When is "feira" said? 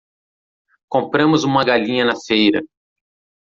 2.19-2.63